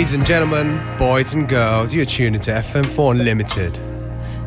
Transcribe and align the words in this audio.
Ladies 0.00 0.14
and 0.14 0.26
gentlemen, 0.26 0.80
boys 0.96 1.34
and 1.34 1.46
girls, 1.46 1.92
you're 1.92 2.06
tuned 2.06 2.34
into 2.34 2.52
FM4 2.52 3.10
Unlimited. 3.10 3.78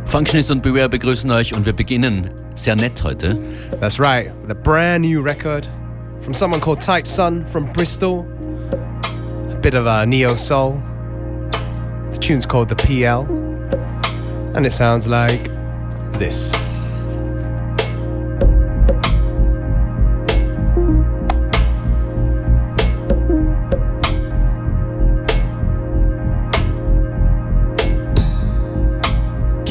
Functionist 0.03 0.49
und 0.49 0.63
Beware 0.63 0.89
begrüßen 0.89 1.29
euch 1.29 1.53
und 1.53 1.67
wir 1.67 1.73
beginnen 1.73 2.31
sehr 2.55 2.75
nett 2.75 3.03
heute. 3.03 3.37
That's 3.79 3.99
right, 3.99 4.31
with 4.41 4.49
a 4.49 4.55
brand 4.55 5.03
new 5.03 5.21
record 5.21 5.67
from 6.21 6.33
someone 6.33 6.59
called 6.59 6.81
Type 6.81 7.07
Sun 7.07 7.45
from 7.45 7.71
Bristol. 7.71 8.25
A 9.51 9.55
bit 9.61 9.75
of 9.75 9.85
a 9.85 10.07
neo 10.07 10.35
soul. 10.35 10.81
The 12.13 12.17
tune's 12.19 12.47
called 12.47 12.67
The 12.67 12.75
PL, 12.75 13.27
and 14.55 14.65
it 14.65 14.71
sounds 14.71 15.05
like 15.05 15.51
this. 16.13 16.72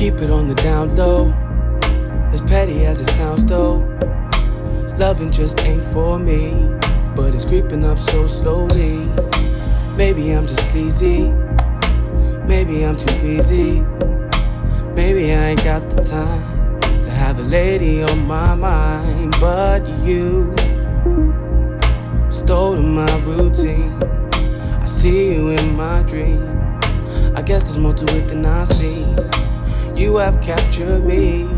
Keep 0.02 0.14
it 0.14 0.30
on 0.30 0.48
the 0.48 0.54
down 0.56 0.96
low. 0.96 1.30
As 2.32 2.40
petty 2.40 2.84
as 2.86 3.00
it 3.00 3.06
sounds 3.06 3.44
though. 3.44 3.76
Loving 4.98 5.30
just 5.30 5.64
ain't 5.64 5.84
for 5.92 6.18
me. 6.18 6.76
But 7.14 7.36
it's 7.36 7.44
creeping 7.44 7.84
up 7.84 8.00
so 8.00 8.26
slowly. 8.26 9.06
Maybe 9.94 10.32
I'm 10.32 10.44
just 10.44 10.72
sleazy. 10.72 11.30
Maybe 12.48 12.84
I'm 12.84 12.96
too 12.96 13.14
busy. 13.22 13.80
Maybe 14.96 15.32
I 15.32 15.50
ain't 15.50 15.62
got 15.62 15.88
the 15.90 16.02
time 16.02 16.80
to 17.04 17.08
have 17.08 17.38
a 17.38 17.44
lady 17.44 18.02
on 18.02 18.26
my 18.26 18.56
mind. 18.56 19.36
But 19.40 19.88
you 20.02 20.52
stole 22.28 22.76
my 22.76 23.06
routine. 23.24 24.02
I 24.82 24.86
see 24.86 25.36
you 25.36 25.50
in 25.50 25.76
my 25.76 26.02
dream. 26.02 26.42
I 27.36 27.42
guess 27.42 27.62
there's 27.62 27.78
more 27.78 27.94
to 27.94 28.16
it 28.18 28.26
than 28.26 28.44
I 28.44 28.64
see 28.64 29.41
you 29.94 30.16
have 30.16 30.40
captured 30.40 31.04
me. 31.04 31.48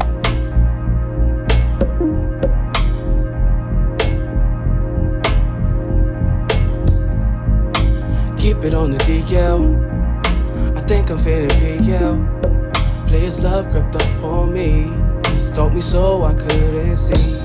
Keep 8.36 8.64
it 8.64 8.74
on 8.74 8.90
the 8.90 8.98
DL. 9.06 10.76
I 10.76 10.80
think 10.82 11.10
I'm 11.10 11.18
feeling 11.18 11.48
PL. 11.48 13.06
Players 13.06 13.40
love 13.40 13.70
crept 13.70 13.94
up 13.96 14.24
on 14.24 14.52
me. 14.52 14.90
Stalked 15.38 15.74
me 15.74 15.80
so 15.80 16.24
I 16.24 16.34
couldn't 16.34 16.96
see. 16.96 17.38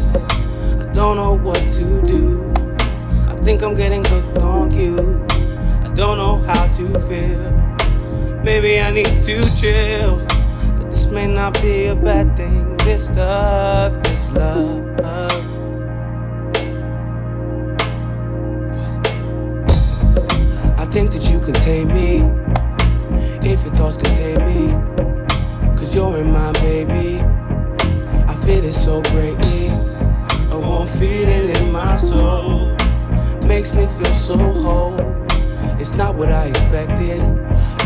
I 0.79 0.91
don't 0.93 1.15
know 1.17 1.37
what 1.37 1.59
to 1.77 2.01
do. 2.05 2.51
I 3.27 3.35
think 3.43 3.61
I'm 3.61 3.75
getting 3.75 4.03
hooked 4.03 4.39
on 4.39 4.71
you. 4.71 5.25
I 5.83 5.93
don't 5.93 6.17
know 6.17 6.37
how 6.37 6.65
to 6.77 6.99
feel. 7.01 7.51
Maybe 8.43 8.79
I 8.79 8.91
need 8.91 9.05
to 9.05 9.41
chill 9.57 10.38
may 11.11 11.27
not 11.27 11.59
be 11.61 11.85
a 11.85 11.95
bad 11.95 12.35
thing. 12.35 12.77
This 12.77 13.09
love, 13.11 14.01
this 14.03 14.27
love. 14.29 14.85
I 20.77 20.85
think 20.91 21.11
that 21.13 21.29
you 21.31 21.39
can 21.39 21.53
take 21.53 21.87
me 21.87 22.15
if 23.47 23.63
your 23.63 23.73
thoughts 23.75 23.97
can 23.97 24.13
take 24.15 24.39
me. 24.45 24.67
Cause 25.77 25.95
you're 25.95 26.17
in 26.17 26.31
my 26.31 26.51
baby. 26.53 27.21
I 28.27 28.35
feel 28.45 28.63
it 28.63 28.73
so 28.73 29.01
greatly. 29.03 29.67
A 30.51 30.59
warm 30.59 30.87
feeling 30.87 31.55
in 31.55 31.71
my 31.71 31.97
soul 31.97 32.75
makes 33.47 33.73
me 33.73 33.85
feel 33.85 34.15
so 34.15 34.37
whole. 34.37 34.97
It's 35.79 35.95
not 35.95 36.15
what 36.15 36.29
I 36.31 36.47
expected. 36.47 37.19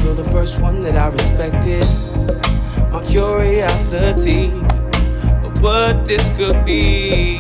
You're 0.04 0.16
the 0.16 0.30
first 0.32 0.62
one 0.62 0.82
that 0.82 0.96
I 0.96 1.08
respected 1.08 2.13
my 2.94 3.04
curiosity 3.06 4.52
of 5.44 5.60
what 5.64 6.08
this 6.08 6.24
could 6.38 6.64
be. 6.64 7.40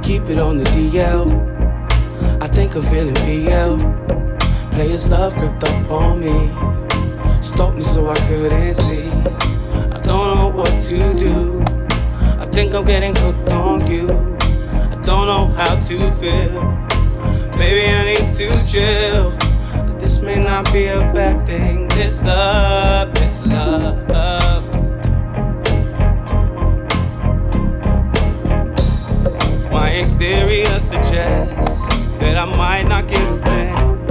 Keep 0.00 0.30
it 0.30 0.38
on 0.38 0.58
the 0.58 0.64
DL. 0.76 1.26
I 2.40 2.46
think 2.46 2.76
I'm 2.76 2.82
feeling 2.82 3.16
PL. 3.26 3.76
Players 4.70 5.08
love 5.08 5.34
crept 5.34 5.64
up 5.64 5.90
on 5.90 6.20
me. 6.20 6.52
Stopped 7.42 7.74
me 7.74 7.82
so 7.82 8.08
I 8.08 8.14
couldn't 8.28 8.76
see. 8.76 9.10
I 9.90 9.98
don't 10.02 10.36
know 10.36 10.52
what 10.54 10.70
to 10.84 11.14
do. 11.14 11.64
I 12.38 12.46
think 12.46 12.74
I'm 12.74 12.84
getting 12.84 13.16
hooked 13.16 13.48
on 13.48 13.84
you. 13.90 14.06
I 14.06 14.96
don't 15.02 15.26
know 15.26 15.46
how 15.56 15.74
to 15.88 16.12
feel. 16.12 16.62
Maybe 17.58 17.88
I 17.88 18.04
need 18.04 18.36
to 18.36 18.66
chill 18.68 19.49
may 20.30 20.44
not 20.44 20.72
be 20.72 20.86
a 20.86 21.00
bad 21.12 21.44
thing. 21.44 21.88
This 21.88 22.22
love, 22.22 23.12
this 23.14 23.44
love. 23.44 24.64
My 29.72 29.90
exterior 29.90 30.78
suggests 30.78 31.86
that 32.20 32.36
I 32.36 32.44
might 32.56 32.86
not 32.86 33.08
give 33.08 33.28
a 33.32 33.44
damn. 33.44 34.06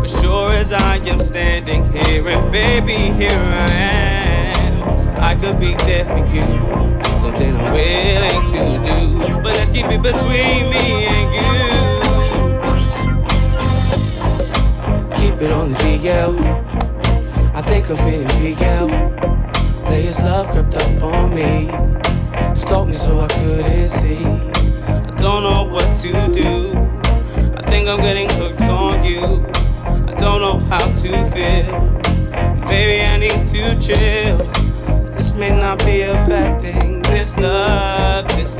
But 0.00 0.08
sure 0.08 0.52
as 0.52 0.72
I 0.72 0.96
am 1.12 1.20
standing 1.20 1.82
here, 1.92 2.26
and 2.26 2.50
baby, 2.50 3.00
here 3.20 3.44
I 3.66 3.70
am. 4.56 5.20
I 5.20 5.34
could 5.34 5.60
be 5.60 5.74
there 5.84 6.06
for 6.06 6.24
you, 6.34 6.42
something 7.20 7.54
I'm 7.54 7.70
willing 7.76 8.46
to 8.54 8.62
do. 8.88 9.42
But 9.42 9.52
let's 9.58 9.70
keep 9.70 9.88
it 9.96 10.02
between 10.02 10.70
me 10.70 11.04
and 11.04 11.34
you. 11.34 11.83
It 15.40 15.50
on 15.50 15.72
the 15.72 15.78
DL. 15.78 16.38
I 17.54 17.62
think 17.62 17.90
I'm 17.90 17.96
feeling 17.96 18.28
PL. 18.28 18.88
Players 19.86 20.22
love 20.22 20.48
crept 20.48 20.74
up 20.74 21.02
on 21.02 21.34
me. 21.34 21.68
Stalked 22.54 22.88
me 22.88 22.92
so 22.94 23.20
I 23.20 23.26
couldn't 23.28 23.60
see. 23.60 24.24
I 24.24 25.14
don't 25.16 25.42
know 25.42 25.64
what 25.64 25.86
to 26.00 26.10
do. 26.34 26.74
I 27.56 27.62
think 27.66 27.88
I'm 27.88 28.00
getting 28.00 28.28
hooked 28.30 28.62
on 28.62 29.04
you. 29.04 29.46
I 29.84 30.14
don't 30.16 30.40
know 30.40 30.58
how 30.68 30.84
to 31.02 31.10
feel. 31.32 32.00
Maybe 32.68 33.02
I 33.02 33.16
need 33.18 33.30
to 33.52 33.80
chill. 33.80 34.38
This 35.16 35.34
may 35.34 35.50
not 35.50 35.78
be 35.84 36.02
a 36.02 36.12
bad 36.28 36.60
thing. 36.60 37.02
This 37.02 37.36
love, 37.36 38.28
this 38.28 38.53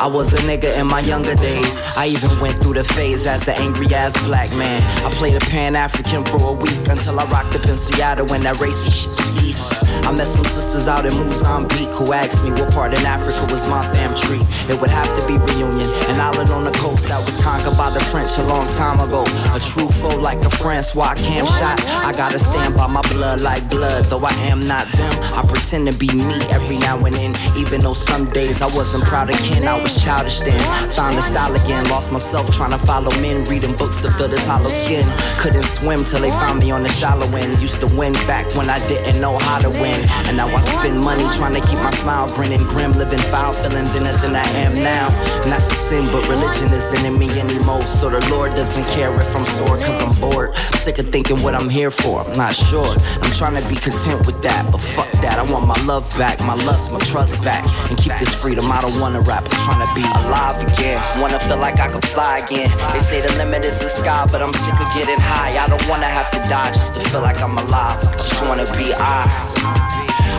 I 0.00 0.06
was 0.06 0.32
a 0.32 0.38
nigga 0.48 0.80
in 0.80 0.86
my 0.86 1.00
younger 1.00 1.34
days. 1.34 1.82
I 1.94 2.06
even 2.06 2.32
went 2.40 2.58
through 2.58 2.72
the 2.72 2.84
phase 2.84 3.26
as 3.26 3.46
an 3.48 3.56
angry 3.60 3.84
ass 3.94 4.16
black 4.24 4.50
man. 4.56 4.80
I 5.04 5.10
played 5.10 5.36
a 5.36 5.44
Pan 5.52 5.76
African 5.76 6.24
for 6.24 6.40
a 6.40 6.52
week 6.54 6.88
until 6.88 7.20
I 7.20 7.26
rocked 7.26 7.54
up 7.54 7.68
in 7.68 7.76
Seattle 7.76 8.24
when 8.32 8.42
that 8.44 8.58
racy 8.60 8.90
shit 8.90 9.14
ceased. 9.14 9.84
I 10.08 10.10
met 10.16 10.26
some 10.26 10.44
sisters 10.44 10.88
out 10.88 11.04
in 11.04 11.12
Mozambique 11.12 11.92
who 11.92 12.14
asked 12.14 12.42
me 12.42 12.50
what 12.52 12.72
part 12.72 12.96
in 12.98 13.04
Africa 13.04 13.44
was 13.52 13.68
my 13.68 13.84
fam 13.92 14.16
tree. 14.16 14.40
It 14.72 14.80
would 14.80 14.88
have 14.88 15.12
to 15.20 15.22
be 15.28 15.36
Reunion, 15.36 15.92
an 16.08 16.16
island 16.16 16.48
on 16.48 16.64
the 16.64 16.72
coast 16.80 17.08
that 17.12 17.20
was 17.20 17.36
conquered 17.44 17.76
by 17.76 17.90
the 17.92 18.00
French 18.08 18.38
a 18.38 18.44
long 18.48 18.64
time 18.80 19.04
ago. 19.04 19.28
A 19.52 19.60
true 19.60 19.88
foe 19.88 20.16
like 20.16 20.40
a 20.48 20.50
Francois 20.50 21.12
Cam 21.20 21.44
shot. 21.44 21.76
I 22.00 22.12
gotta 22.16 22.38
stand 22.38 22.72
by 22.74 22.86
my 22.86 23.02
blood 23.12 23.42
like 23.42 23.68
blood, 23.68 24.06
though 24.06 24.24
I 24.24 24.32
am 24.48 24.64
not 24.64 24.88
them. 24.96 25.12
I 25.36 25.44
pretend 25.44 25.92
to 25.92 25.94
be 25.98 26.08
me 26.08 26.40
every 26.48 26.78
now 26.78 26.96
and 27.04 27.14
then, 27.14 27.36
even 27.60 27.82
though 27.82 27.92
some 27.92 28.24
days 28.32 28.62
I 28.62 28.72
wasn't 28.72 29.04
proud 29.04 29.28
of 29.28 29.36
kin. 29.44 29.68
I 29.68 29.76
was 29.76 29.89
was 29.90 30.04
childish 30.04 30.40
then. 30.40 30.58
Found 30.94 31.16
the 31.16 31.22
style 31.22 31.54
again, 31.54 31.84
lost 31.88 32.12
myself 32.12 32.50
trying 32.50 32.70
to 32.70 32.78
follow 32.86 33.10
men, 33.20 33.44
reading 33.44 33.74
books 33.76 34.00
to 34.02 34.10
fill 34.12 34.28
this 34.28 34.46
hollow 34.46 34.68
skin. 34.68 35.04
Couldn't 35.38 35.64
swim 35.64 36.04
till 36.04 36.20
they 36.20 36.30
found 36.30 36.60
me 36.60 36.70
on 36.70 36.82
the 36.82 36.88
shallow 36.88 37.26
end. 37.36 37.60
Used 37.60 37.80
to 37.80 37.88
win 37.98 38.12
back 38.26 38.46
when 38.54 38.70
I 38.70 38.78
didn't 38.86 39.20
know 39.20 39.38
how 39.38 39.58
to 39.58 39.70
win. 39.70 40.00
And 40.26 40.36
now 40.36 40.48
I 40.48 40.60
spend 40.60 41.00
money 41.00 41.24
trying 41.36 41.54
to 41.54 41.62
keep 41.66 41.78
my 41.78 41.90
smile 41.90 42.28
grinning, 42.34 42.62
grim, 42.66 42.92
living 42.92 43.22
foul, 43.30 43.52
feeling 43.52 43.84
thinner 43.86 44.16
than 44.18 44.36
I 44.36 44.46
am 44.62 44.74
now. 44.74 45.08
That's 45.44 45.70
a 45.72 45.74
sin, 45.74 46.04
but 46.12 46.26
religion 46.28 46.70
isn't 46.70 47.04
in 47.04 47.18
me 47.18 47.28
anymore. 47.38 47.82
So 47.86 48.10
the 48.10 48.22
Lord 48.30 48.54
doesn't 48.54 48.86
care 48.94 49.14
if 49.14 49.34
I'm 49.34 49.44
sore, 49.44 49.76
cause 49.78 50.00
I'm 50.02 50.14
bored. 50.20 50.50
I'm 50.54 50.78
sick 50.78 50.98
of 50.98 51.08
thinking 51.10 51.42
what 51.42 51.54
I'm 51.54 51.68
here 51.68 51.90
for, 51.90 52.20
I'm 52.20 52.36
not 52.36 52.54
sure. 52.54 52.94
I'm 53.22 53.32
trying 53.32 53.60
to 53.60 53.68
be 53.68 53.76
content 53.76 54.26
with 54.26 54.40
that, 54.42 54.70
but 54.70 54.80
fuck 54.80 55.10
that. 55.22 55.38
I 55.38 55.44
want 55.52 55.66
my 55.66 55.80
love 55.84 56.06
back, 56.18 56.40
my 56.40 56.54
lust, 56.54 56.92
my 56.92 56.98
trust 57.00 57.42
back, 57.42 57.64
and 57.88 57.98
keep 57.98 58.14
this 58.18 58.34
freedom. 58.40 58.70
I 58.70 58.80
don't 58.80 58.98
wanna 59.00 59.20
rap, 59.22 59.44
I'm 59.44 59.58
trying 59.64 59.79
wanna 59.80 59.94
be 59.94 60.04
alive 60.26 60.60
again. 60.60 61.00
Wanna 61.20 61.40
feel 61.40 61.56
like 61.56 61.80
I 61.80 61.88
can 61.88 62.00
fly 62.12 62.38
again. 62.38 62.68
They 62.92 62.98
say 63.00 63.20
the 63.20 63.32
limit 63.36 63.64
is 63.64 63.80
the 63.80 63.88
sky, 63.88 64.26
but 64.30 64.42
I'm 64.42 64.52
sick 64.52 64.74
of 64.74 64.88
getting 64.94 65.18
high. 65.18 65.56
I 65.56 65.66
don't 65.68 65.86
wanna 65.88 66.06
have 66.06 66.30
to 66.32 66.38
die 66.48 66.70
just 66.72 66.94
to 66.94 67.00
feel 67.00 67.22
like 67.22 67.40
I'm 67.40 67.56
alive. 67.56 68.00
Just 68.12 68.42
wanna 68.42 68.66
be 68.76 68.92
I. 68.96 69.24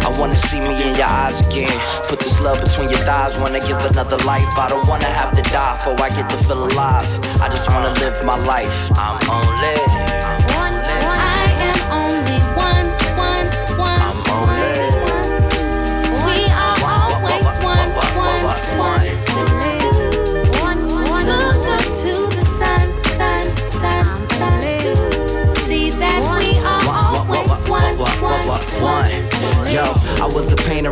I 0.05 0.10
wanna 0.19 0.38
see 0.38 0.60
me 0.60 0.75
in 0.86 0.95
your 0.95 1.05
eyes 1.05 1.41
again. 1.48 1.74
Put 2.07 2.19
this 2.19 2.39
love 2.39 2.62
between 2.62 2.89
your 2.89 3.00
thighs, 3.00 3.38
wanna 3.38 3.60
give 3.60 3.77
another 3.77 4.17
life. 4.25 4.57
I 4.57 4.69
don't 4.69 4.88
wanna 4.88 5.10
have 5.10 5.36
to 5.36 5.41
die 5.50 5.74
before 5.77 6.00
I 6.01 6.10
get 6.10 6.29
to 6.29 6.38
feel 6.38 6.63
alive. 6.65 7.10
I 7.41 7.50
just 7.50 7.69
wanna 7.69 7.93
live 8.00 8.24
my 8.24 8.38
life. 8.45 8.91
I'm 8.95 9.17
only. 9.29 9.75
I 9.89 10.00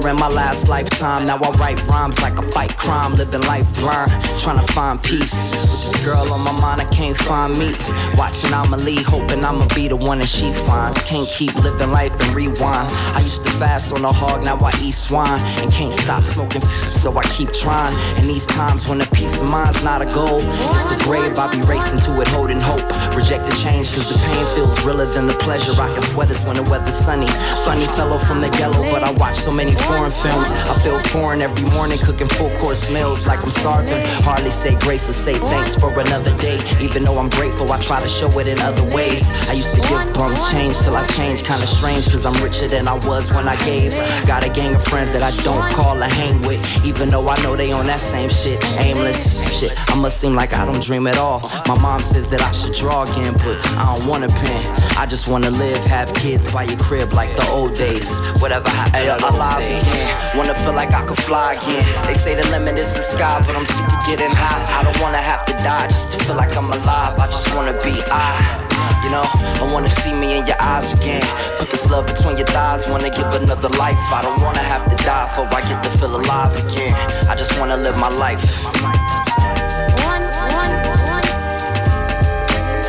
in 0.09 0.15
my 0.15 0.27
last 0.27 0.67
lifetime. 0.67 1.25
Now 1.25 1.37
I 1.37 1.49
write 1.61 1.79
rhymes 1.87 2.19
like 2.21 2.37
a 2.37 2.41
fight 2.41 2.75
crime, 2.75 3.13
living 3.15 3.41
life 3.41 3.67
blind, 3.79 4.11
trying 4.39 4.59
to 4.59 4.73
find 4.73 5.01
peace. 5.01 5.51
With 5.51 5.61
this 5.61 6.05
girl 6.05 6.33
on 6.33 6.41
my 6.41 6.51
mind, 6.51 6.81
I 6.81 6.85
can't 6.85 7.15
find 7.15 7.57
me. 7.57 7.75
Watching 8.17 8.51
Amelie, 8.51 9.03
hoping 9.03 9.45
I'ma 9.45 9.67
be 9.75 9.87
the 9.87 9.95
one 9.95 10.19
that 10.19 10.29
she 10.29 10.51
finds. 10.51 10.97
Can't 11.03 11.27
keep 11.27 11.53
living 11.55 11.89
life 11.89 12.13
and 12.21 12.33
rewind. 12.33 12.89
I 13.13 13.21
used 13.23 13.45
to 13.45 13.51
fast 13.61 13.93
on 13.93 14.01
the 14.01 14.11
hog, 14.11 14.43
now 14.43 14.57
I 14.57 14.71
eat 14.81 14.93
swine. 14.93 15.39
And 15.61 15.71
can't 15.71 15.91
stop 15.91 16.23
smoking, 16.23 16.61
so 16.89 17.15
I 17.15 17.23
keep 17.29 17.51
trying. 17.53 17.93
And 18.17 18.25
these 18.25 18.45
times 18.45 18.87
when 18.87 19.01
a 19.01 19.05
peace 19.13 19.41
of 19.41 19.49
mind's 19.49 19.83
not 19.83 20.01
a 20.01 20.09
goal, 20.09 20.41
it's 20.73 20.91
a 20.91 20.97
grave. 21.05 21.37
I 21.37 21.51
be 21.53 21.61
racing 21.69 22.01
to 22.09 22.21
it, 22.21 22.27
holding 22.29 22.61
hope. 22.61 22.83
Reject 23.13 23.45
the 23.45 23.55
change, 23.61 23.93
cause 23.93 24.09
the 24.09 24.17
pain 24.25 24.45
feels 24.55 24.81
realer 24.83 25.05
than 25.05 25.27
the 25.27 25.37
pleasure. 25.45 25.71
Rocking 25.73 26.03
sweaters 26.03 26.43
when 26.45 26.57
the 26.57 26.63
weather's 26.63 26.95
sunny. 26.97 27.29
Funny 27.65 27.85
fellow 27.93 28.17
from 28.17 28.41
the 28.41 28.49
yellow, 28.57 28.81
but 28.89 29.03
I 29.03 29.11
watch 29.11 29.35
so 29.35 29.51
many 29.51 29.75
foreign 29.99 30.11
films. 30.11 30.51
I 30.51 30.73
feel 30.79 30.99
foreign 31.11 31.41
every 31.41 31.67
morning, 31.75 31.97
cooking 31.99 32.27
full 32.27 32.49
course 32.57 32.93
meals 32.93 33.27
like 33.27 33.43
I'm 33.43 33.49
starving. 33.49 33.99
Hardly 34.23 34.51
say 34.51 34.77
grace 34.79 35.09
or 35.09 35.13
say 35.13 35.35
thanks 35.51 35.75
for 35.75 35.91
another 35.99 36.35
day. 36.37 36.59
Even 36.79 37.03
though 37.03 37.17
I'm 37.17 37.29
grateful, 37.29 37.69
I 37.71 37.81
try 37.81 37.99
to 37.99 38.07
show 38.07 38.29
it 38.39 38.47
in 38.47 38.59
other 38.61 38.83
ways. 38.95 39.29
I 39.49 39.53
used 39.53 39.75
to 39.75 39.81
give 39.81 40.13
bums 40.13 40.49
change 40.51 40.77
till 40.79 40.95
I 40.95 41.05
changed, 41.07 41.45
kinda 41.45 41.67
strange, 41.67 42.05
cause 42.09 42.25
I'm 42.25 42.37
richer 42.41 42.67
than 42.67 42.87
I 42.87 42.93
was 43.05 43.31
when 43.33 43.47
I 43.47 43.57
gave. 43.65 43.91
Got 44.25 44.45
a 44.45 44.49
gang 44.49 44.73
of 44.75 44.83
friends 44.83 45.11
that 45.11 45.23
I 45.23 45.31
don't 45.43 45.67
call 45.73 45.97
or 46.01 46.11
hang 46.21 46.41
with, 46.43 46.61
even 46.85 47.09
though 47.09 47.27
I 47.27 47.35
know 47.43 47.55
they 47.55 47.71
on 47.73 47.85
that 47.87 47.99
same 47.99 48.29
shit. 48.29 48.63
Aimless 48.79 49.59
shit, 49.59 49.73
I 49.89 49.95
must 49.95 50.19
seem 50.21 50.33
like 50.33 50.53
I 50.53 50.65
don't 50.65 50.81
dream 50.81 51.07
at 51.07 51.17
all. 51.17 51.41
My 51.67 51.77
mom 51.81 52.03
says 52.03 52.29
that 52.29 52.41
I 52.41 52.51
should 52.53 52.73
draw 52.73 53.03
again, 53.03 53.33
but 53.33 53.57
I 53.75 53.95
don't 53.95 54.07
wanna 54.07 54.29
pen. 54.29 54.63
I 54.97 55.05
just 55.05 55.27
wanna 55.27 55.51
live, 55.51 55.83
have 55.85 56.13
kids 56.13 56.51
by 56.53 56.63
your 56.63 56.77
crib 56.77 57.11
like 57.11 57.35
the 57.35 57.47
old 57.49 57.75
days. 57.75 58.17
Whatever 58.39 58.69
happened 58.69 59.23
alive 59.35 59.88
again. 59.89 60.37
Wanna 60.37 60.53
feel 60.53 60.73
like 60.73 60.93
I 60.93 61.05
could 61.05 61.17
fly 61.17 61.53
again. 61.53 61.85
They 62.05 62.13
say 62.13 62.35
the 62.35 62.47
limit 62.49 62.77
is 62.77 62.93
the 62.93 63.01
sky, 63.01 63.41
but 63.45 63.55
I'm 63.55 63.65
sick 63.65 63.87
of 63.89 64.01
getting 64.05 64.31
high. 64.31 64.61
I 64.77 64.83
don't 64.83 64.99
wanna 65.01 65.21
have 65.21 65.45
to 65.45 65.53
die 65.53 65.87
just 65.87 66.13
to 66.13 66.17
feel 66.25 66.35
like 66.35 66.55
I'm 66.55 66.71
alive. 66.71 67.17
I 67.17 67.25
just 67.27 67.53
wanna 67.55 67.73
be 67.83 67.97
I. 68.11 68.69
You 69.03 69.09
know, 69.11 69.25
I 69.25 69.65
wanna 69.73 69.89
see 69.89 70.13
me 70.13 70.37
in 70.37 70.45
your 70.45 70.59
eyes 70.61 70.93
again. 70.93 71.23
Put 71.57 71.69
this 71.69 71.89
love 71.89 72.05
between 72.05 72.37
your 72.37 72.47
thighs, 72.47 72.87
wanna 72.87 73.09
give 73.09 73.31
another 73.33 73.69
life. 73.79 73.97
I 74.13 74.21
don't 74.21 74.39
wanna 74.41 74.59
have 74.63 74.85
to 74.89 74.95
die 75.03 75.25
before 75.27 75.47
I 75.51 75.61
get 75.61 75.81
to 75.83 75.89
feel 75.89 76.15
alive 76.15 76.53
again. 76.65 76.93
I 77.29 77.35
just 77.35 77.59
wanna 77.59 77.77
live 77.77 77.97
my 77.97 78.09
life. 78.09 78.43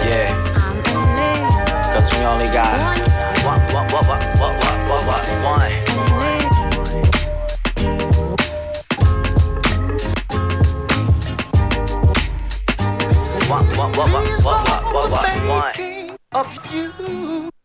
Yeah. 0.04 0.28
Cause 1.92 2.10
we 2.12 2.18
only 2.24 2.46
got 2.46 2.74
one, 3.44 3.60
one, 3.72 3.86
one, 3.92 4.06
one, 4.06 4.24
one, 4.38 4.56
one, 4.60 5.06
one, 5.06 5.42
one. 5.44 5.89
What, 13.60 13.96
what, 13.96 13.96
what, 13.96 14.10
what, 14.10 14.44
what, 14.44 14.94
what, 14.94 15.10
what, 15.10 15.38
what, 15.48 16.18
Of 16.32 16.74
you. 16.74 16.90
DJ 16.90 17.59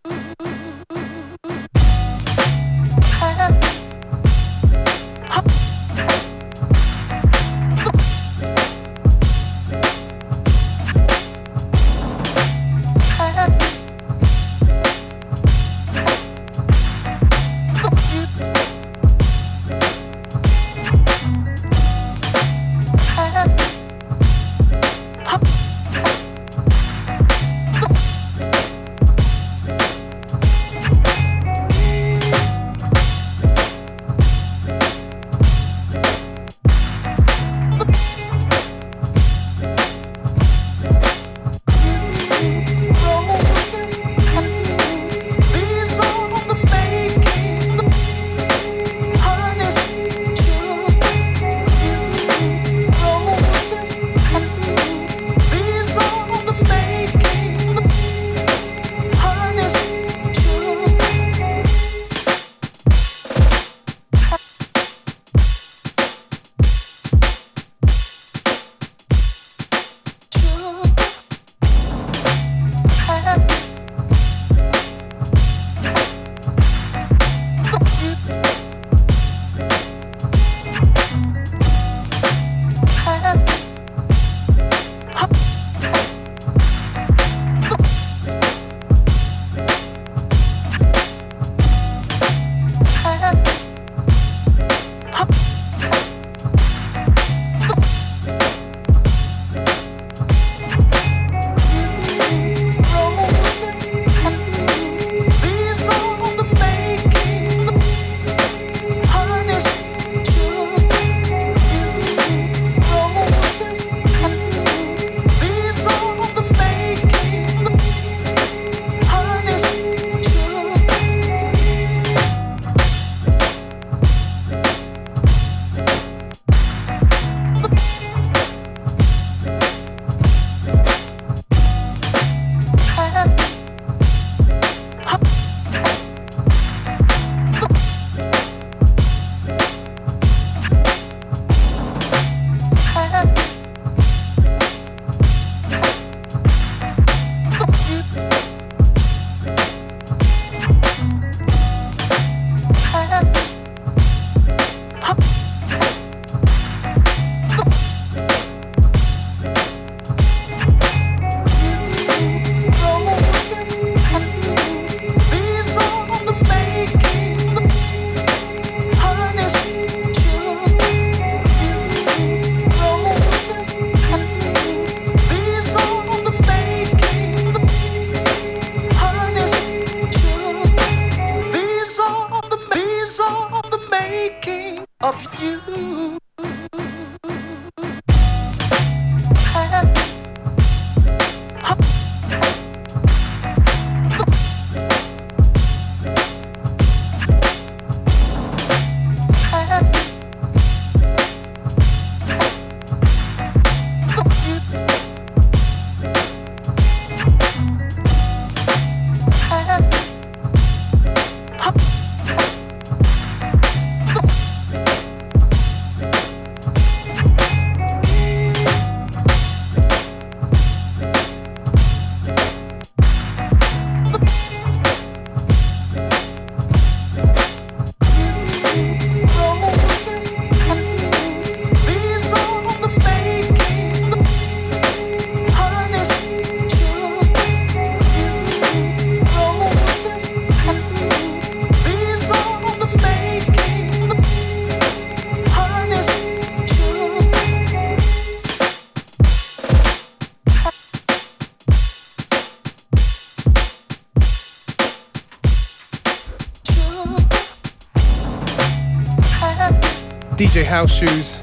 House 260.75 260.97
Shoes. 260.97 261.39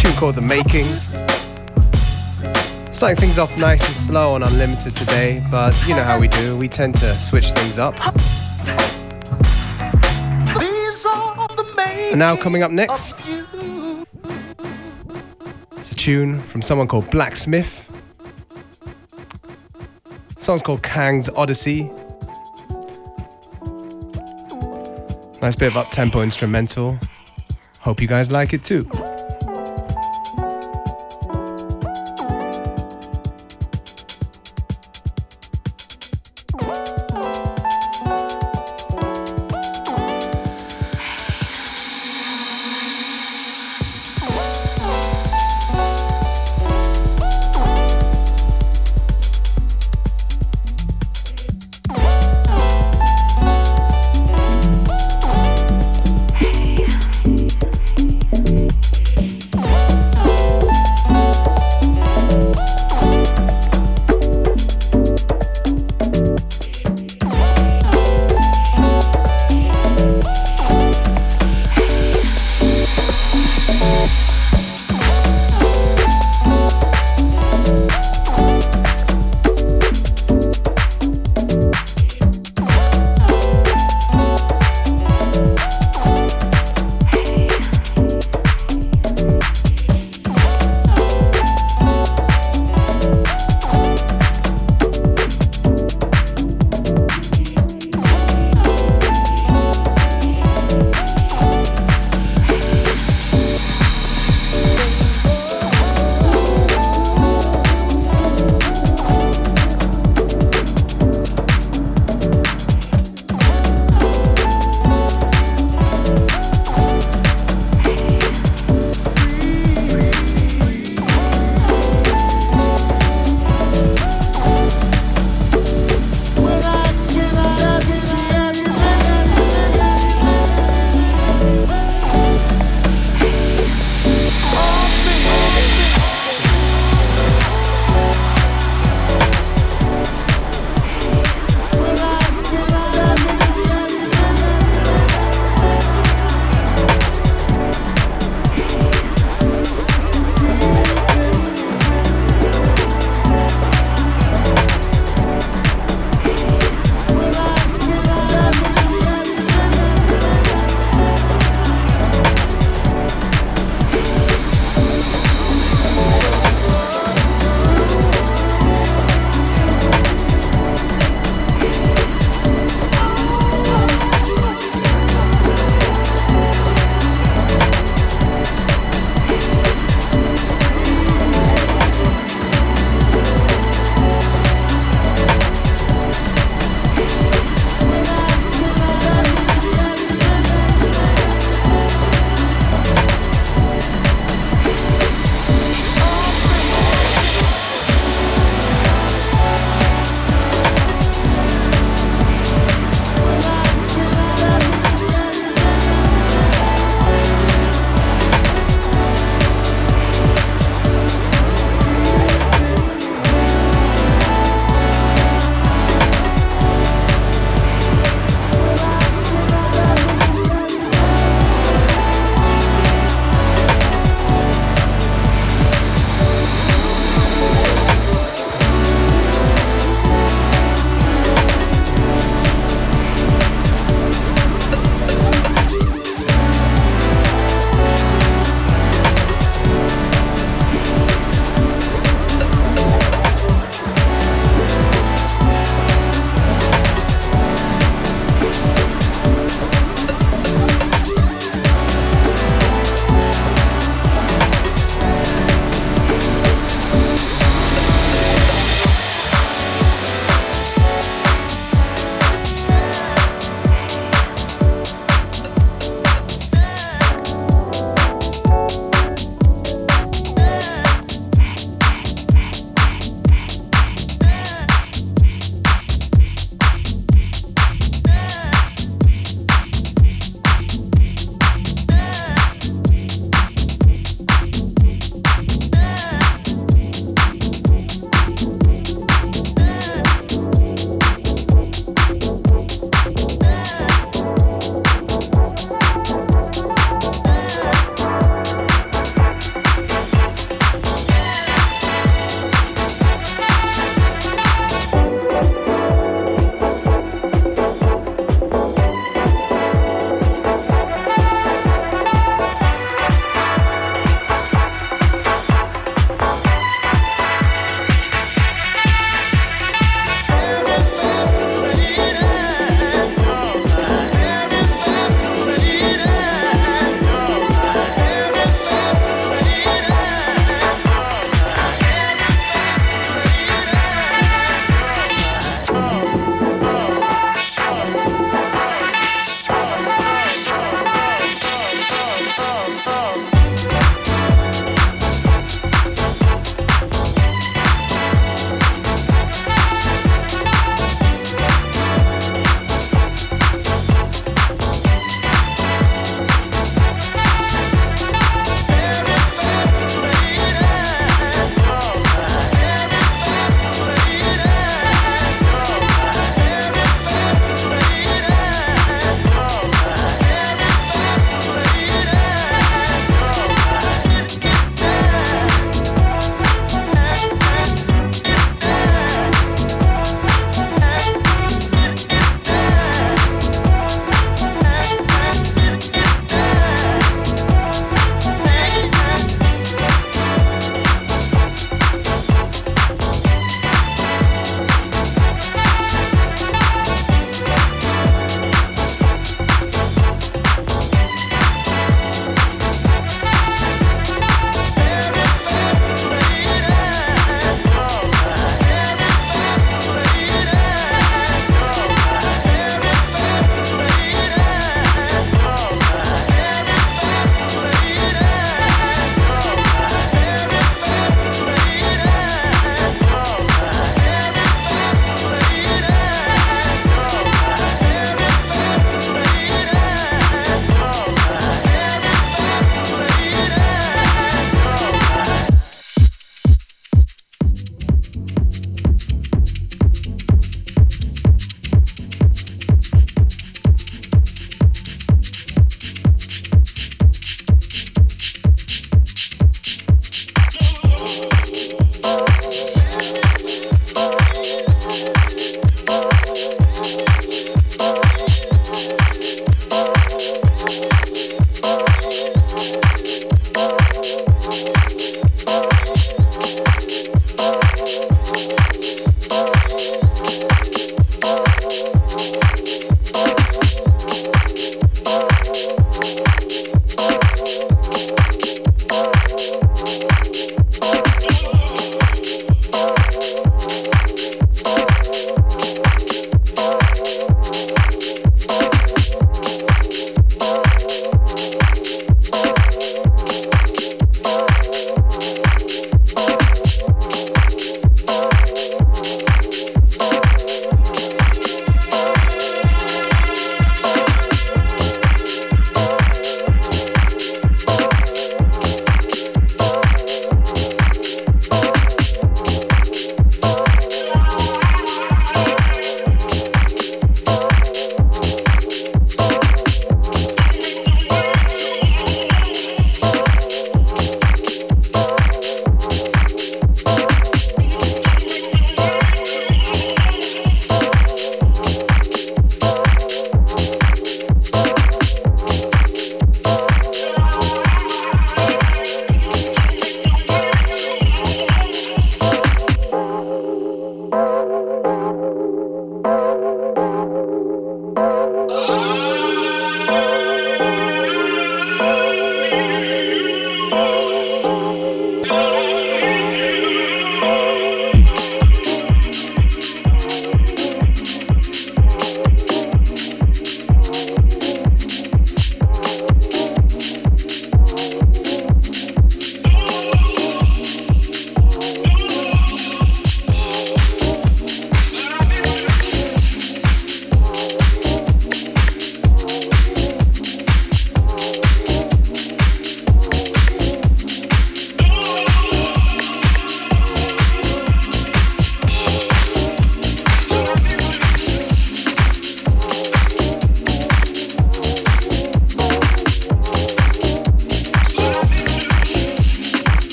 Tune 0.00 0.12
called 0.12 0.36
The 0.36 0.40
Makings. 0.40 1.08
Starting 2.96 3.16
things 3.16 3.36
off 3.40 3.58
nice 3.58 3.84
and 3.84 3.90
slow 3.90 4.30
on 4.30 4.44
Unlimited 4.44 4.94
today, 4.94 5.44
but 5.50 5.74
you 5.88 5.96
know 5.96 6.04
how 6.04 6.20
we 6.20 6.28
do. 6.28 6.56
We 6.56 6.68
tend 6.68 6.94
to 6.94 7.06
switch 7.06 7.50
things 7.50 7.80
up. 7.80 7.98
And 12.12 12.20
now 12.20 12.36
coming 12.36 12.62
up 12.62 12.70
next, 12.70 13.18
it's 15.78 15.90
a 15.90 15.96
tune 15.96 16.40
from 16.42 16.62
someone 16.62 16.86
called 16.86 17.10
Blacksmith. 17.10 17.90
The 20.36 20.40
song's 20.40 20.62
called 20.62 20.84
Kang's 20.84 21.28
Odyssey. 21.30 21.90
Nice 25.42 25.56
bit 25.56 25.66
of 25.66 25.76
up 25.76 25.90
tempo 25.90 26.22
instrumental. 26.22 26.96
Hope 27.86 28.00
you 28.00 28.08
guys 28.08 28.32
like 28.32 28.52
it 28.52 28.64
too. 28.64 28.84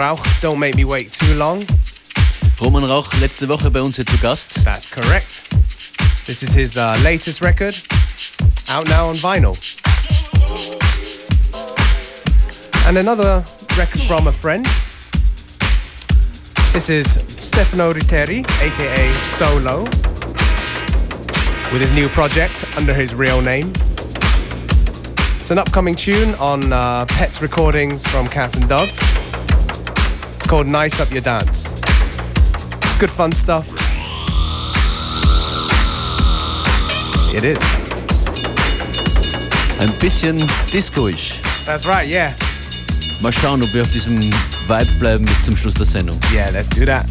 Rauch, 0.00 0.40
Don't 0.40 0.58
Make 0.58 0.76
Me 0.76 0.86
Wait 0.86 1.12
Too 1.12 1.34
Long. 1.34 1.62
Roman 2.58 2.84
Rauch 2.84 3.12
letzte 3.20 3.46
Woche 3.46 3.70
bei 3.70 3.82
uns 3.82 3.96
hier 3.96 4.06
zu 4.06 4.16
Gast. 4.16 4.64
That's 4.64 4.86
correct. 4.86 5.42
This 6.24 6.42
is 6.42 6.54
his 6.54 6.78
uh, 6.78 6.96
latest 7.04 7.42
record, 7.42 7.74
out 8.70 8.88
now 8.88 9.08
on 9.08 9.16
vinyl. 9.16 9.58
And 12.86 12.96
another 12.96 13.44
record 13.76 14.00
from 14.00 14.26
a 14.26 14.32
friend. 14.32 14.64
This 16.72 16.88
is 16.88 17.22
Stefano 17.36 17.92
Ritteri, 17.92 18.40
aka 18.62 19.12
Solo, 19.24 19.84
with 21.72 21.82
his 21.82 21.92
new 21.92 22.08
project 22.08 22.64
under 22.74 22.94
his 22.94 23.14
real 23.14 23.42
name. 23.42 23.70
It's 25.38 25.50
an 25.50 25.58
upcoming 25.58 25.94
tune 25.94 26.34
on 26.36 26.72
uh, 26.72 27.04
Pets 27.04 27.42
Recordings 27.42 28.06
from 28.06 28.28
Catz 28.28 28.56
'n 28.56 28.62
Dogz. 28.66 29.29
It's 30.50 30.56
called 30.56 30.66
Nice 30.66 30.98
Up 30.98 31.12
Your 31.12 31.20
Dance. 31.20 31.74
It's 31.74 32.98
good 32.98 33.08
fun 33.08 33.30
stuff. 33.30 33.68
It 37.32 37.44
is. 37.44 37.62
Ein 39.78 39.96
bisschen 40.00 40.38
discoisch. 40.72 41.40
That's 41.64 41.86
right, 41.86 42.08
yeah. 42.08 42.34
Mal 43.22 43.32
schauen, 43.32 43.62
ob 43.62 43.72
wir 43.72 43.82
auf 43.82 43.90
diesem 43.92 44.20
Vibe 44.20 44.98
bleiben 44.98 45.24
bis 45.24 45.44
zum 45.44 45.56
Schluss 45.56 45.74
der 45.74 45.86
Sendung. 45.86 46.18
Yeah, 46.32 46.50
let's 46.50 46.68
do 46.68 46.84
that. 46.84 47.06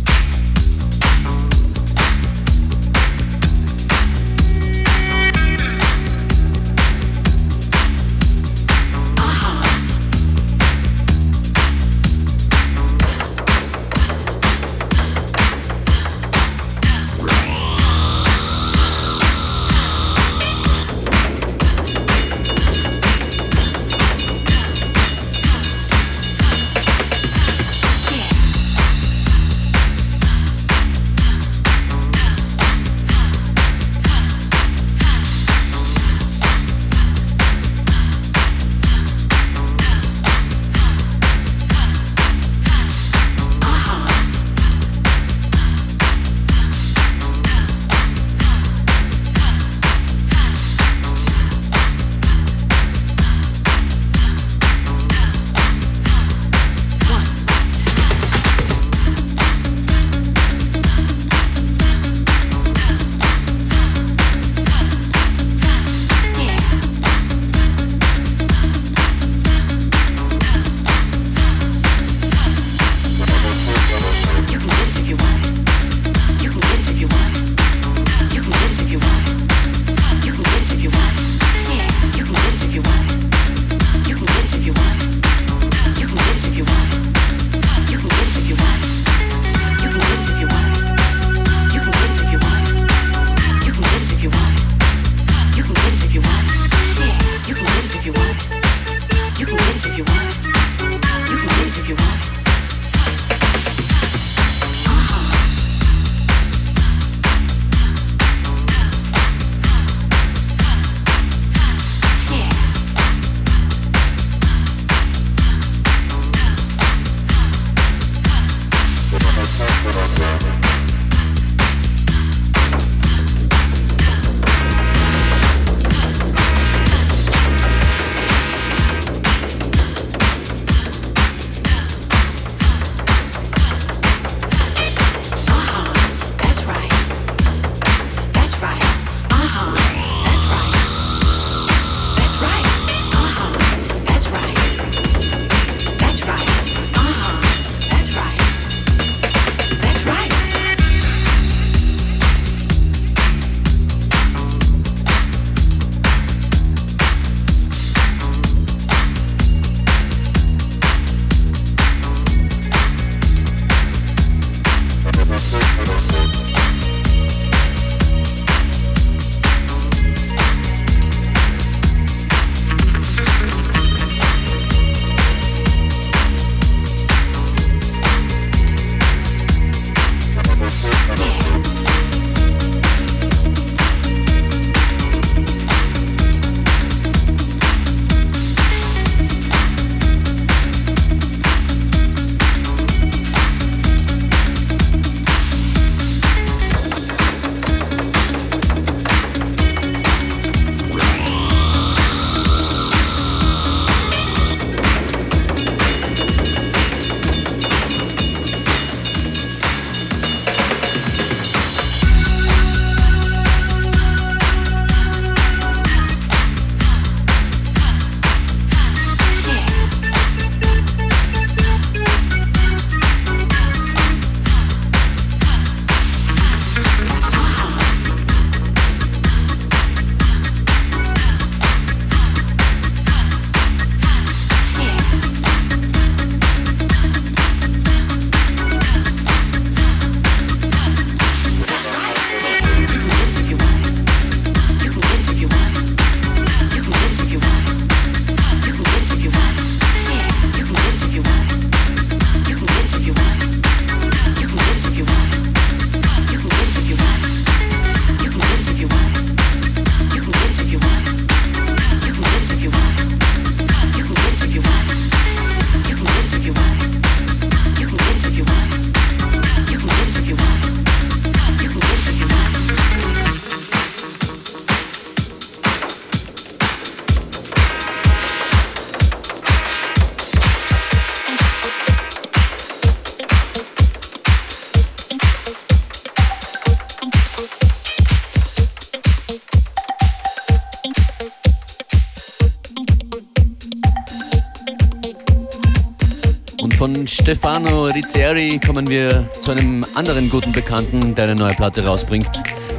Von 296.92 297.08
Stefano 297.08 297.86
Rizzeri 297.86 298.60
kommen 298.66 298.88
wir 298.90 299.30
zu 299.42 299.52
einem 299.52 299.86
anderen 299.94 300.28
guten 300.28 300.52
Bekannten, 300.52 301.14
der 301.14 301.26
eine 301.26 301.36
neue 301.36 301.54
Platte 301.54 301.86
rausbringt. 301.86 302.28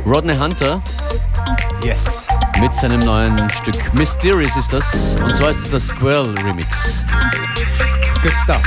Rodney 0.04 0.36
Hunter 0.36 0.82
Yes. 1.84 2.26
mit 2.60 2.74
seinem 2.74 3.04
neuen 3.04 3.48
Stück 3.50 3.94
Mysterious 3.94 4.56
ist 4.56 4.72
das. 4.72 5.14
Und 5.22 5.36
zwar 5.36 5.50
ist 5.50 5.60
es 5.60 5.70
das 5.70 5.86
Squirrel 5.86 6.34
Remix. 6.40 7.04
Good 8.20 8.32
stuff. 8.42 8.62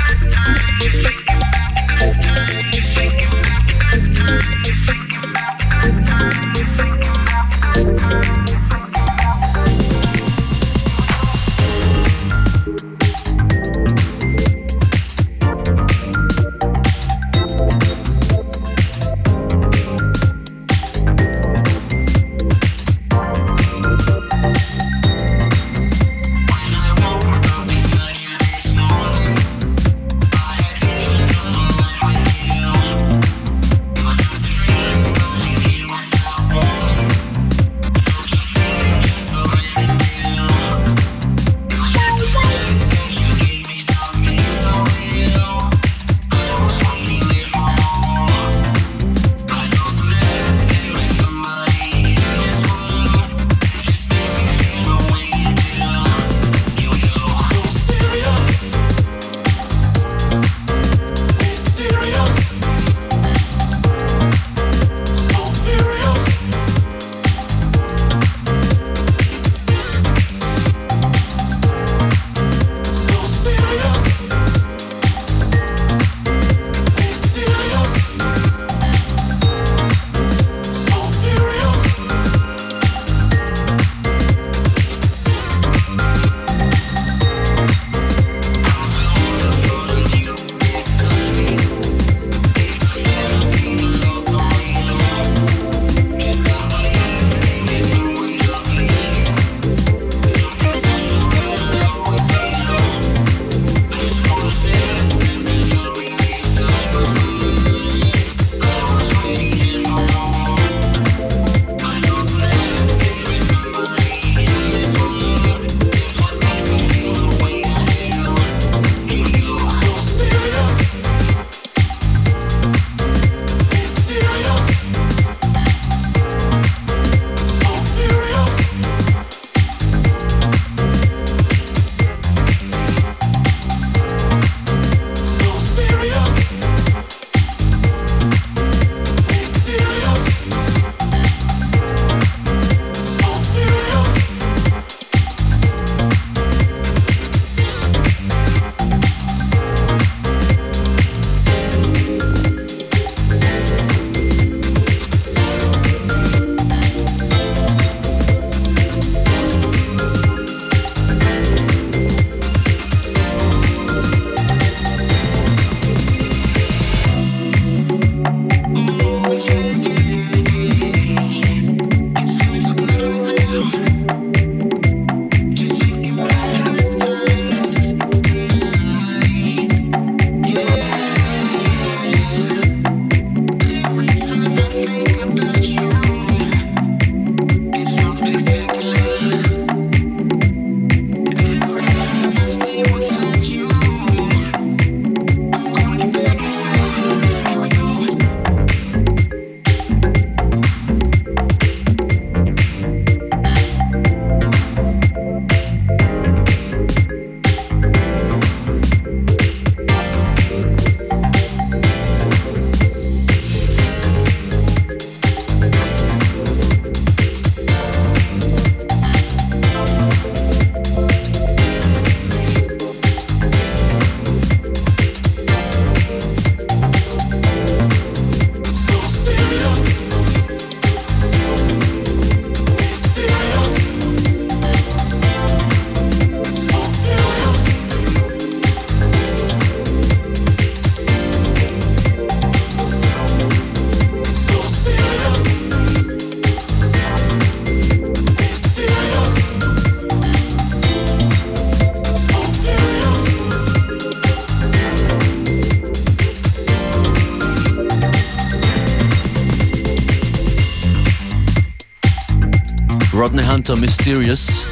Hunter 263.53 263.75
Mysterious. 263.75 264.65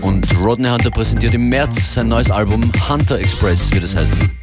Und 0.00 0.26
Rodney 0.40 0.70
Hunter 0.70 0.90
präsentiert 0.90 1.34
im 1.34 1.50
März 1.50 1.92
sein 1.92 2.08
neues 2.08 2.30
Album 2.30 2.72
Hunter 2.88 3.18
Express, 3.18 3.70
wird 3.74 3.84
es 3.84 3.94
heißen. 3.94 4.37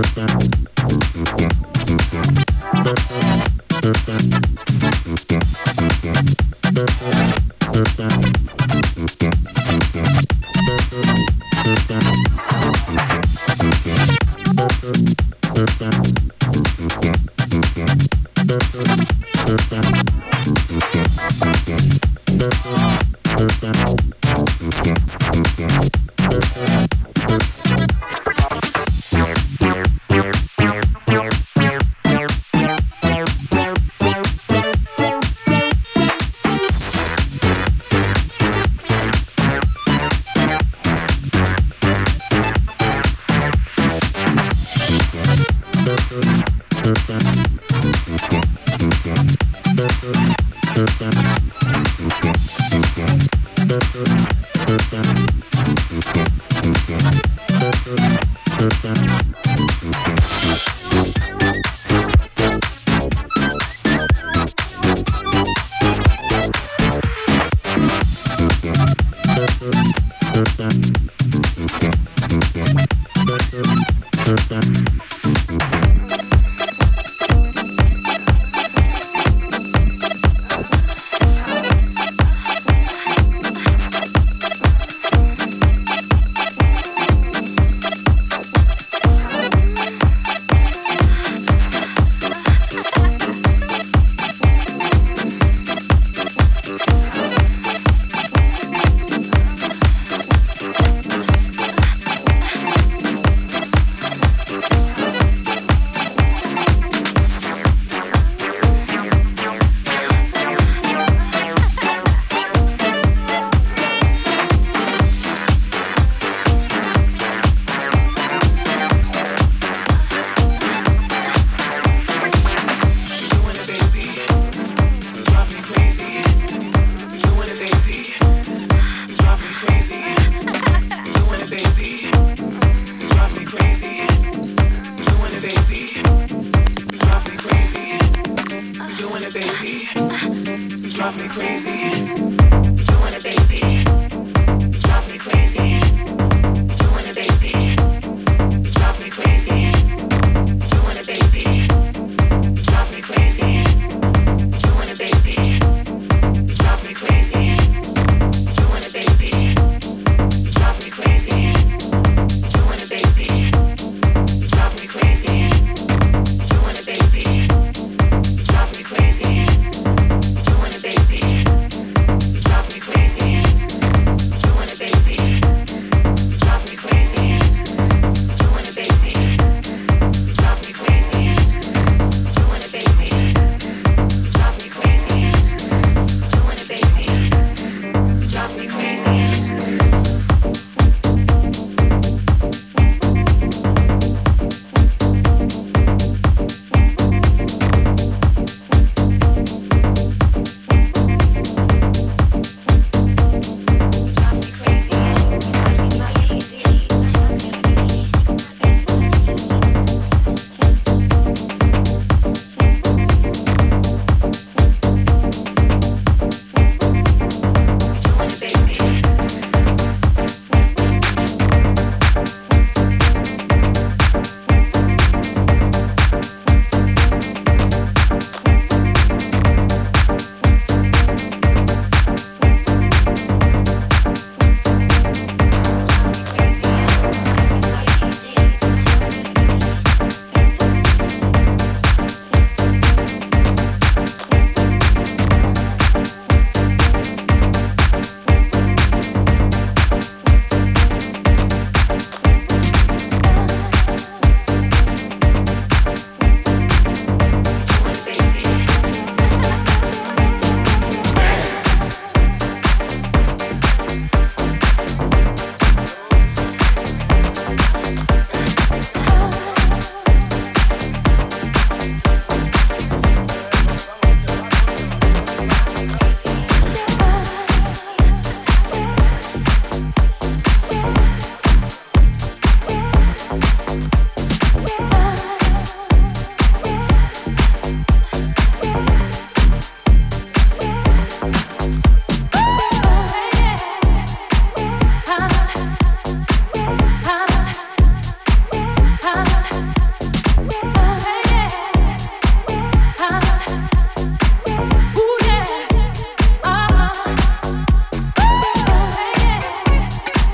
Me 0.00 0.29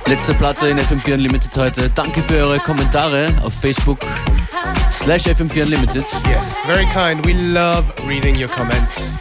Letzte 0.09 0.35
Platte 0.35 0.69
in 0.69 0.79
FM4 0.79 1.15
Unlimited 1.15 1.57
heute. 1.57 1.91
Danke 1.91 2.23
für 2.23 2.35
eure 2.35 2.61
Kommentare 2.61 3.27
auf 3.43 3.53
Facebook 3.55 3.99
slash 4.89 5.27
FM4 5.27 5.65
Unlimited. 5.65 6.05
Yes, 6.29 6.63
very 6.65 6.87
kind. 6.87 7.27
We 7.27 7.33
love 7.33 7.85
reading 8.07 8.37
your 8.41 8.49
comments. 8.49 9.19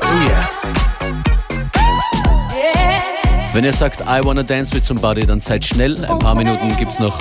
Oh 0.00 0.26
yeah. 0.28 0.48
Wenn 3.52 3.64
ihr 3.64 3.72
sagt, 3.72 4.00
I 4.02 4.24
wanna 4.24 4.44
dance 4.44 4.72
with 4.72 4.84
somebody, 4.84 5.26
dann 5.26 5.40
seid 5.40 5.64
schnell. 5.64 6.04
Ein 6.04 6.18
paar 6.20 6.36
Minuten 6.36 6.68
gibt's 6.76 7.00
noch 7.00 7.18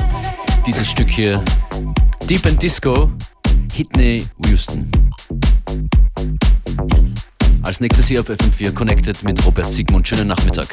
dieses 0.65 0.87
Stück 0.87 1.09
hier. 1.09 1.43
Deep 2.29 2.45
and 2.45 2.61
Disco, 2.61 3.11
Whitney 3.75 4.27
Houston. 4.45 4.91
Als 7.74 7.80
nächstes 7.80 8.05
hier 8.07 8.21
auf 8.21 8.30
FM4 8.30 8.71
Connected 8.71 9.24
mit 9.24 9.43
Robert 9.43 9.65
Sigmund. 9.65 10.07
Schönen 10.07 10.28
Nachmittag. 10.28 10.67